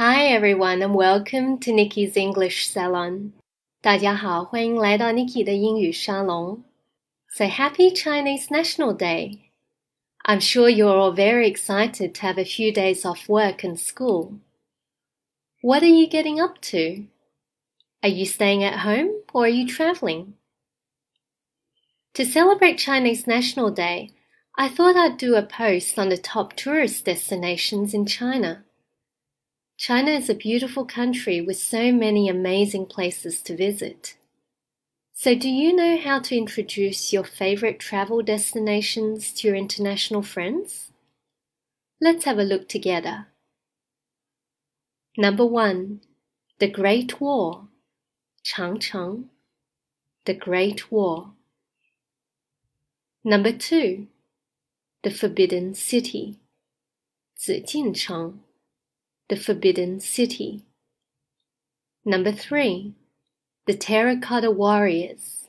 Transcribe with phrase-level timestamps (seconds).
[0.00, 3.32] Hi everyone and welcome to Nikki's English Salon.
[3.80, 6.64] 大家好，欢迎来到 Nikki 的英语沙龙。
[7.28, 9.38] So happy Chinese National Day!
[10.24, 14.40] I'm sure you're all very excited to have a few days off work and school.
[15.62, 17.06] What are you getting up to?
[18.02, 20.34] Are you staying at home or are you traveling?
[22.12, 24.10] To celebrate Chinese National Day,
[24.58, 28.64] I thought I'd do a post on the top tourist destinations in China.
[29.81, 34.15] China is a beautiful country with so many amazing places to visit.
[35.11, 40.91] So, do you know how to introduce your favorite travel destinations to your international friends?
[41.99, 43.29] Let's have a look together.
[45.17, 46.01] Number one,
[46.59, 47.67] the Great Wall,
[48.45, 49.29] Changcheng,
[50.25, 51.33] the Great Wall.
[53.23, 54.05] Number two,
[55.01, 56.37] the Forbidden City,
[57.35, 58.41] Zijincheng
[59.30, 60.64] the Forbidden City.
[62.04, 62.94] Number three,
[63.66, 65.48] the Terracotta Warriors,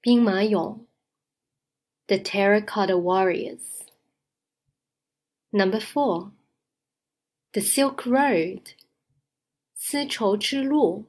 [0.00, 0.86] 兵马俑,
[2.06, 3.82] the Terracotta Warriors.
[5.52, 6.32] Number four,
[7.52, 8.74] the Silk Road,
[9.74, 11.06] 丝绸之路,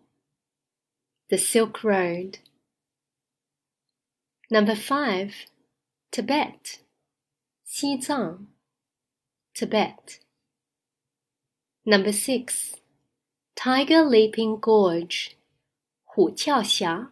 [1.30, 2.40] the Silk Road.
[4.50, 5.46] Number five,
[6.12, 6.80] Tibet,
[7.64, 8.48] 西藏,
[9.54, 10.20] Tibet.
[11.88, 12.76] Number six,
[13.56, 15.36] Tiger Leaping Gorge,
[16.04, 17.12] 虎跳峡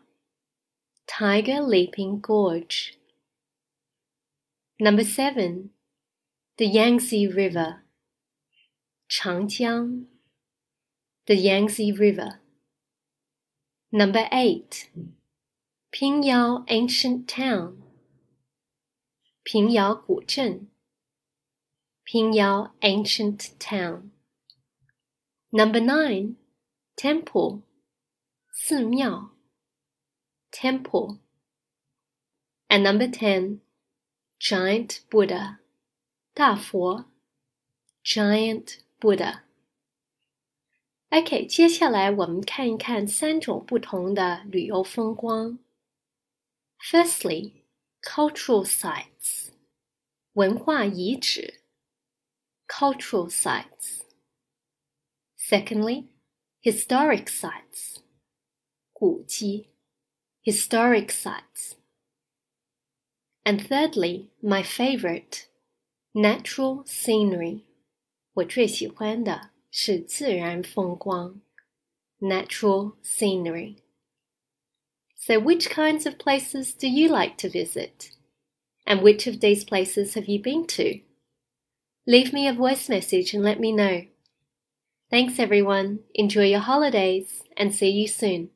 [1.07, 2.93] Tiger Leaping Gorge.
[4.79, 5.71] Number seven,
[6.57, 7.83] the Yangtze River,
[9.09, 10.05] Changjiang,
[11.27, 12.39] the Yangtze River.
[13.91, 14.89] Number eight,
[15.93, 17.83] Pingyao Ancient Town,
[19.43, 20.67] Pingyao 古镇
[22.05, 24.11] Pingyao Ancient Town.
[25.55, 26.35] Number nine,
[26.95, 27.61] temple,
[28.53, 29.31] 寺庙
[30.51, 31.19] temple.
[32.69, 33.59] And number ten,
[34.39, 35.57] giant Buddha,
[36.33, 37.05] 大佛
[38.03, 39.41] giant Buddha.
[41.09, 45.59] OK，接下来我们看一看三种不同的旅游风光。
[46.79, 47.63] Firstly,
[48.01, 49.49] cultural sites，
[50.33, 51.61] 文化遗址
[52.69, 53.99] cultural sites.
[55.45, 56.07] Secondly,
[56.61, 58.01] historic sites,
[58.93, 59.69] 古迹
[60.43, 61.75] historic sites.
[63.43, 65.47] And thirdly, my favorite,
[66.13, 67.63] natural scenery.
[68.33, 71.41] 我最喜欢的是自然风光
[72.19, 73.77] natural scenery.
[75.15, 78.11] So, which kinds of places do you like to visit?
[78.85, 81.01] And which of these places have you been to?
[82.07, 84.05] Leave me a voice message and let me know.
[85.10, 86.04] Thanks everyone.
[86.14, 88.50] Enjoy your holidays and see you soon.